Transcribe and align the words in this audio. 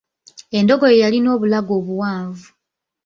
Endogoyi 0.57 0.97
yalina 1.03 1.29
obulago 1.35 1.71
obuwanvu. 1.79 2.47